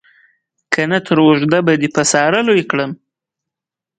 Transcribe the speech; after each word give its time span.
که 0.73 0.81
نه 0.91 0.99
تر 1.05 1.17
اوږده 1.25 1.59
به 1.65 1.73
دې 1.81 1.89
په 1.95 2.03
ساره 2.11 2.39
لوی 2.47 2.63
کړم. 2.71 2.91